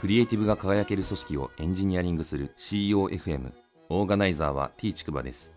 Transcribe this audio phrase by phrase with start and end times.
[0.00, 3.52] クリエイティブが輝ける組織をエンジニアリングする CEOFM
[3.90, 5.52] オーガナイザーは T ちくばです。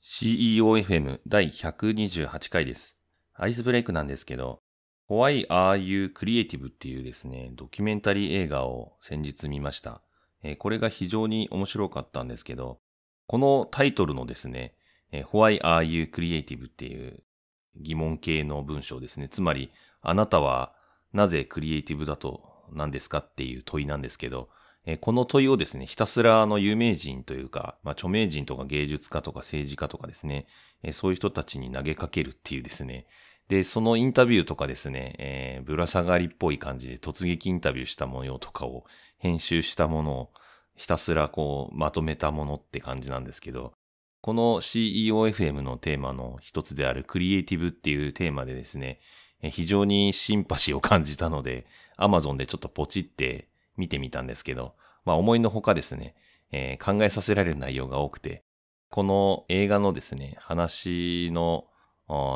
[0.00, 2.96] CEOFM 第128回です。
[3.34, 4.60] アイスブレイクなんですけど
[5.08, 10.00] Why Are You Creative っていうですねドキュメンタリー映画を先日見ました。
[10.58, 12.78] これが非常に面白かったんですけど
[13.26, 14.76] このタイトルのですね
[15.12, 17.24] Why Are You Creative っていう
[17.74, 19.28] 疑問形の文章ですね。
[19.28, 20.78] つまりあなたは
[21.12, 24.48] なぜクリエイティブだと何ですかっていう問いなんですけど、
[24.86, 30.46] えこの問いをですね、ひたすらあの有名人というか、まあ、著名人とか芸術家とか政治家とかですね、
[30.82, 33.06] えそういう人たちに投げかけるっていうですね、
[33.48, 38.84] で、そのインタビューとかですね、えー、ぶら下がりっぽい感じで突撃インタビューした模様とかを
[39.18, 40.30] 編集したものを
[40.76, 43.74] ひたすらこうまとめたものって感じなんですけど、
[44.22, 49.00] この CEOFM のテーマの一つであるクリエイティブっていうテーマでですね、
[49.42, 51.66] 非常にシンパシーを感じたので、
[51.98, 54.74] Amazon でちょっとポチって見てみたんですけど、
[55.04, 56.14] まあ思いのほかですね、
[56.52, 58.44] えー、考えさせられる内容が多くて、
[58.90, 61.66] この映画のですね、話の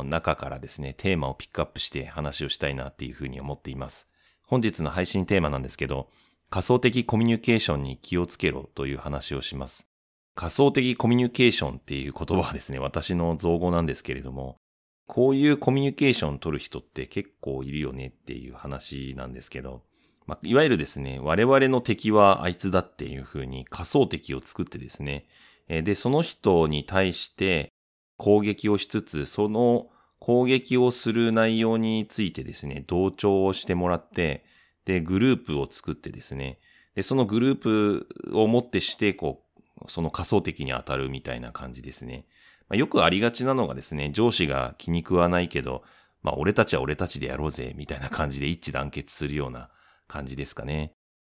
[0.04, 4.08] 中からですね、テーマをピックアップして話をしたいなっていうふうに思っています。
[4.46, 6.08] 本日の配信テーマなんですけど、
[6.50, 9.88] 仮想的コミュニケーションに気をつけろという話をします。
[10.36, 14.58] 仮想的コミュニケーションっていう言葉はですね、私の造語なんですけれども、
[15.06, 19.82] こういうコミュニケーション取る人って結構いるよねっていう話なんですけど、
[20.26, 25.26] まあ、いわゆるですね、我々の敵はあいつだっていうふうに仮想敵を作ってですね、
[25.68, 27.72] で、その人に対して
[28.16, 29.88] 攻撃をしつつ、その
[30.18, 34.44] 攻撃をする内容についてですね、同調をしてもらって、
[34.86, 36.58] で、グループを作ってですね、
[36.94, 39.42] で、そのグループをもってして、こ
[39.84, 42.24] う、その仮想敵に当たるみたいな感じですね。
[42.68, 45.82] まあ、よくありがちなのがですね、上司が気に食わないけど、
[46.22, 49.68] まあ、俺たちは俺たちでやろうぜ、みたいな感じで一致団結するような
[50.06, 50.92] 感じですかね。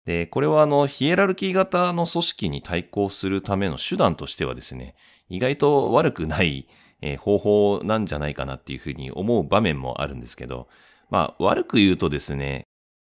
[0.05, 4.95] で、これはあの、ヒエラルキー型の組織に対抗するための手段としてはですね、
[5.29, 6.69] 意外と悪くない、
[7.19, 10.67] 方法なんじゃないかなっていうふうに思う場面もあるんですけど、
[11.11, 12.65] まあ、悪く言うとですね、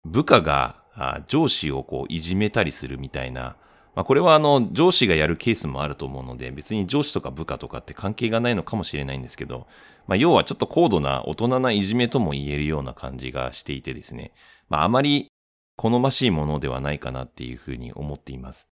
[0.05, 0.82] 部下が
[1.26, 3.56] 上司をこういじめたりするみたいな、
[3.97, 9.67] まあ、これはあの上司がやるケースもあると思うので、別に上司とか部下とかって関係がないのかもしれないんですけど、
[10.07, 14.33] まあ、要はちょっと高度な大人ないじめとも言えるような感じがしていてですね、
[14.69, 15.29] まあ、あまり
[15.77, 18.67] 好ましいものではないかなっていうふうに思っています。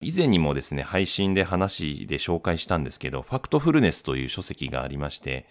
[0.00, 5.46] 以前にもですね、配信で話で紹介したんですけど、ファクトフルネスという書籍がありまして、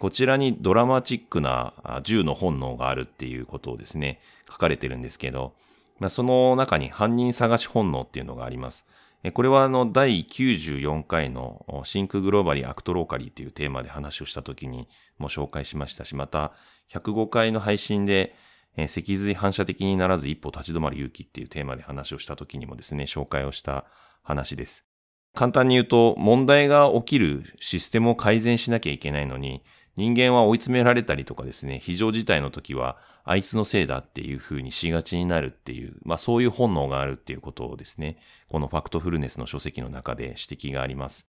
[0.00, 4.20] こちらにドラマチックな十の本能があるっていうことをですね、
[4.50, 5.52] 書かれてるんですけど、
[5.98, 8.86] まあ、その中に犯人探し本能っていうのがあります。
[9.32, 16.52] これはあの第94回の Think Globally Act Locally というテーマで話をした時にも紹介しましたし、また
[16.92, 18.34] 105回の配信で
[18.76, 23.86] 脊髄反射的にならず一歩立ち止まる勇気っていうテーマで話をした時にもですね、紹介をした
[24.22, 24.84] 話です。
[25.32, 29.62] 簡単に言うと、問題が起きるシステムを改善しなきゃいけないのに、
[29.96, 38.18] 人間は追い詰められたりとかですね、非常事態の時は、あいつのせいだっていう風にしがちになるっていう、まあそういう本能があるっていうことをですね、
[38.48, 41.26] このファクトフルネスの書籍の中で指摘があります。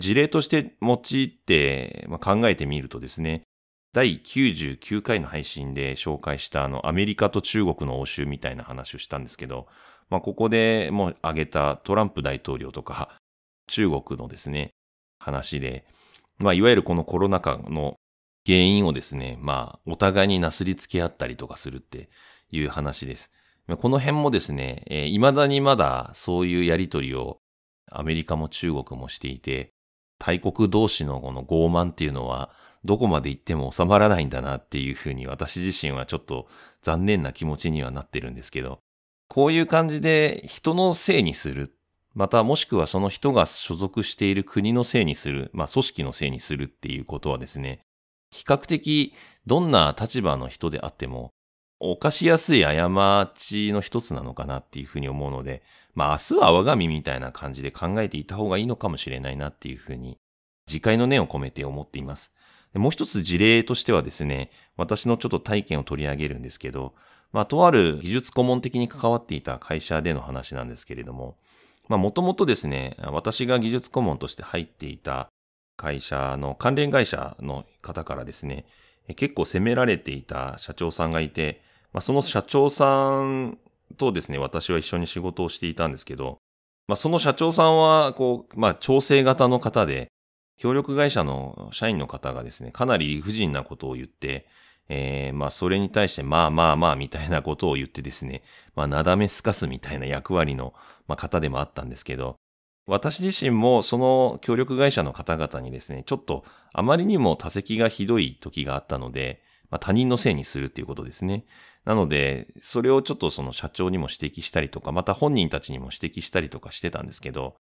[0.00, 3.42] 事例として用いて、まあ、考えてみるとですね、
[3.92, 9.66] 第99回の配信で紹介したあのアメリカと中国の応酬みたいな話をしたんですけど、
[10.10, 13.16] まあここでもう挙げたトランプ大統領とか
[13.68, 14.70] 中国のですね、
[15.20, 15.84] 話で、
[16.38, 17.97] まあいわゆるこのコロナ禍の
[18.48, 22.08] 原因をですね、まあ、お互いになすりつけ合ったりとかするって
[22.50, 23.30] いう話です。
[23.76, 27.40] この辺もですね、えー、未だにまだそういうやりとりを
[27.90, 29.74] アメリカも中国もしていて、
[30.18, 32.50] 大国同士のこの傲慢っていうのは
[32.84, 36.48] どこまで行っても収まらないんだなっていうふうに私自身はちょっと
[36.80, 38.80] 残念な気持ちにはなってるんですけど、
[39.28, 41.74] こういう感じで人のせいにする、
[42.14, 47.84] またもしくはその人が所属している国のせいにする、まあ組織のせいにするっていうことはですね、
[48.30, 49.14] 比較的
[49.46, 51.30] どんな立場の人であっても、
[51.80, 55.62] 犯しやすい過ちの一つなのかなっていうふうに思うので、
[55.94, 60.18] まあ明日は我が身みたいな感じで考えていた方がいいのかもしれないなっていうふうに、
[60.66, 62.32] 自戒の念を込めて思っています。
[62.74, 66.94] もう一つ事例としてはですね、私のちょっと体験を取り上げるんですけど、
[67.32, 71.36] まあとある技術顧問的に関わっていた会社での話なんですけれども、
[71.88, 75.28] まあもともとですね、私が技術顧問として入っていた
[75.78, 78.66] 会社の関連会社の方からですね、
[79.16, 81.62] 結構責められていた社長さんがいて、
[81.94, 83.56] まあ、その社長さん
[83.96, 86.38] とですね、私は一緒に仕事をしていたんですけど、
[86.88, 90.08] まあ、その社長さんは、こう、まあ、調整型の方で、
[90.58, 94.46] 協力会社の社員の方がですね、かなり理不尽なことを言って、
[94.88, 98.42] えー、まあそれに対してまあまあまあみたいなことを言ってですね、
[98.74, 100.74] まあなだめすかすみたいな役割の、
[101.06, 102.36] まあ、方でもあったんですけど、
[102.88, 111.44] 私自身もその協力会社の方々にですね、ちょっとあまりにも多席がひどい時があったので、まあ、他人のせいにするっていうことですね。
[111.84, 117.56] なので、それをちょっとその社長にも指摘したりとか、また本人たちにも指摘したりとかしてたんですけど、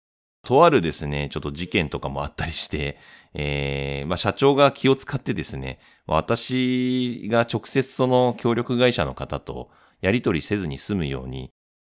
[0.46, 3.00] とあるですね、ちょっと事件とかもあったりして、
[3.34, 9.72] えー、まあ、社長が気を使ってですね、私が直接その協力会社の方と
[10.02, 11.50] やり取りせずに済むように、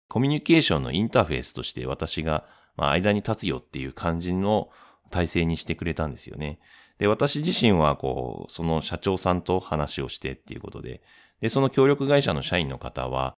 [0.09, 4.71] コミュニケーションのインターフェースとして私がまあ、間に立つよっていう感じの
[5.11, 6.59] 体制にしてくれたんですよね。
[6.99, 11.03] で、私自身は、こう、その社長さんと話をしてっていうことで、
[11.41, 13.35] で、その協力会社の社員の方は、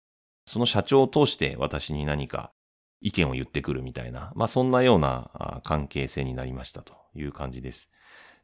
[0.47, 2.51] その社長を通して私に何か
[3.01, 7.91] 意見を言ってくるみたいな、まあそんなような関係性になりましたという感じです。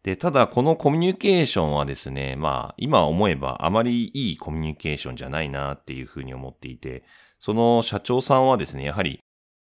[0.03, 7.03] で、ただこのコミュニケーションはですね、まあ今思えばあまりいいコミュニケーションじゃないなっていうふうに思っていて、
[7.39, 9.22] その社長さんはですね、やはり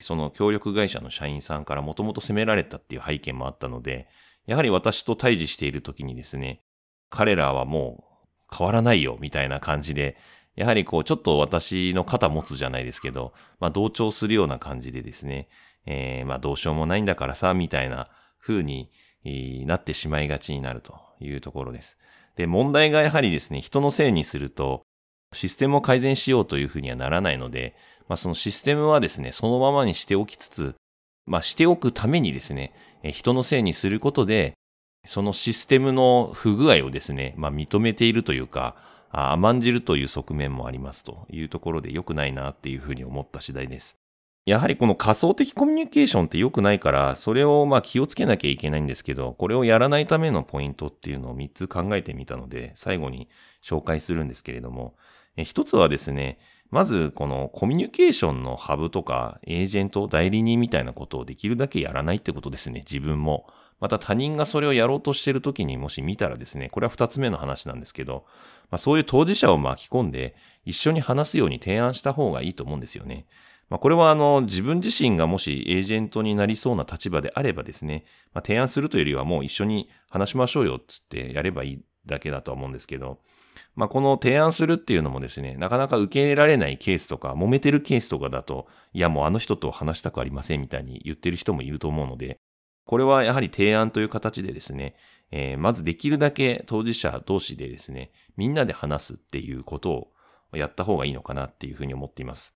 [0.04, 4.08] その協力会社の社員さんからもともと責められたっていう背景もあったので、
[4.46, 6.62] やはり私と対峙している時にですね、
[7.10, 8.04] 彼らはも
[8.52, 10.18] う変わらないよみたいな感じで、
[10.56, 15.48] やはりこうちょっと私の肩持つじゃないですけど、まあ同調するような感じでですね、
[15.86, 18.10] えー、まあどうしようもないんだからさ、みたいな
[18.40, 18.90] 風に
[19.66, 21.98] なってしまいがちになるというところです。
[22.36, 24.84] で、問題がやはりですね、人のせいにすると、
[25.34, 27.76] システムを改善しようというふうにはならないので、
[28.08, 30.76] まあ、そのシステムはですね、そのままにしておきつつ、
[31.26, 32.74] まあ、しておくためにですね、
[33.12, 34.54] 人のせいにすることで、
[35.06, 38.76] そのシステムの不具合をですね、まあ、認めているというか、
[39.12, 43.98] 甘んじるという側面もありますというところで良くないなっていうふうに思った次第です。
[44.46, 53.30] やはりこの仮想的コミュニケーションって良くないから、それをまあ気をつけなきゃいけないんですけど、これをやらないためのポイントっていうのを3つ考えてみたので、最後に
[53.64, 54.96] 紹介するんですけれども、
[55.38, 56.38] 一つはですね、
[56.70, 63.48] まずこのコミュニケーションのハブとかエージェント、代理人みたいなことをできるだけやらないってことですね、自分も。
[63.80, 68.26] また他人がそれをやろうとしている時にもし見たらですね、これは二つ目の話なんですけど、
[68.72, 70.36] まあ、そういう当事者を巻き込んで
[70.66, 73.26] 一緒に話すように提案した方がいいと思うんですよね。
[73.70, 83.20] まあ、これはあの自分自身がもしエージェントになりそうな立場であればですね、まあ、提案するというよりはもう一緒に話しましょうよっつってやればいいだけだと思うんですけど、
[83.76, 92.38] まあ、この提案するっていうのもですね、なかなか受け入れられないケースとか、揉めてるケースとかだと、いやもうあの人と話したくありませんみたいに言ってる人もいると思うので、
[92.86, 94.96] これはやはり提案という形でですね、
[95.32, 102.54] えー、まずできるだけ当事者同士でですね、みんなで話すっていうことをやった方がいいのかなっていうふうに思っています。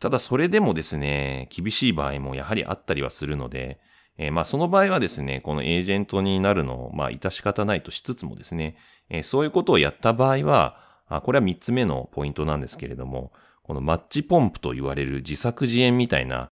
[0.00, 3.80] ただそれでもですね、厳しい場合もやはりあったりはするので、
[4.18, 8.76] えー、まあその場合はですね、このエージェントになるのを、まあ致し方ないとしつつもですね、
[9.08, 13.32] えー、そういうことをやった場合は、あこれは三つ目のポイントなんですけれども、
[13.62, 16.48] このマッチポンプと言われる自作自演みたいな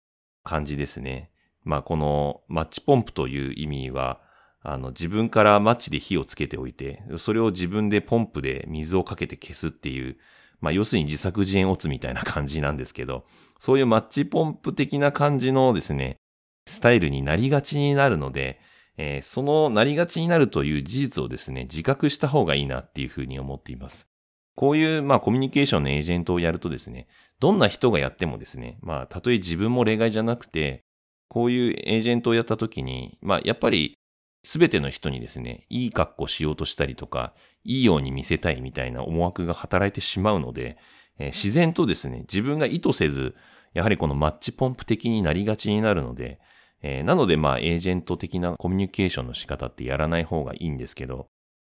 [0.44, 1.30] 感じですね。
[1.64, 4.20] まあこのマッチポンプという意味は、
[4.62, 10.16] あの自分からマッチで火をつけておいて、それを自分でポンプで水をかけて消すっていう、
[10.60, 13.24] まあ要するに自作自演オツみたいな感じなんですけど、
[13.58, 16.18] そういうマッチポンプ的な感じのですね、
[16.66, 18.60] スタイルになりがちになるので、
[18.96, 24.08] えー、そのなりがちになるという事実をですね、自覚した方がいいなっていうふうに思っています。
[24.56, 27.08] こういう、まあ、コミュニケーションのエージェントをやるとですね、
[27.40, 30.84] どんな人がやってもですね、まあ、たとえ自分も例外じゃなくて、
[31.28, 33.96] こういうエージェントをやったときに、まあ、やっぱり、
[34.44, 37.34] すべての人にですね、いい格好しようとしたりとか、
[37.64, 40.76] いいように見せたいみたいな思惑が働いてしまうので、
[41.18, 43.34] えー、自然とですね、自分が意図せず、
[43.72, 46.38] やはりこのマッチポンプ的になりがちになるので、
[46.86, 51.28] えー、なのでまあエージェント的なコミュニケーションの仕方ってやらない方がいいんですけど、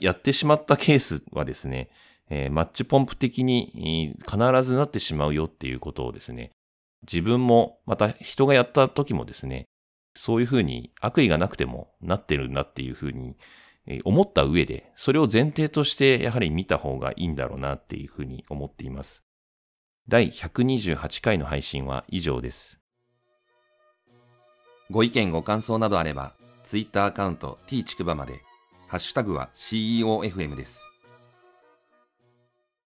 [0.01, 1.91] やってしまったケースはですね、
[2.29, 6.51] えー、マッチポンプ的に必ずなってしまうよっていうことをですね、
[7.03, 9.67] 自分もまた人がやった時もですね、
[10.19, 13.37] そういうふうに悪意がなくてもなってるんだっていうふうに
[14.05, 19.23] 思った上で、それを前提としてやはり見た方がいいんだろうなっていうふうに思っています。
[20.09, 22.81] 第128回の配信は以上です。
[24.91, 28.45] ご意見ご感想などあれば、ツイッターアカウント t ちくばまで、
[28.89, 30.87] ハッシュタグは CEOFM です。